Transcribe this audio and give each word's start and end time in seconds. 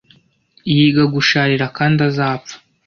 yiga 0.73 1.03
gusharira 1.13 1.65
kandi 1.77 1.97
azapfa 2.09 2.55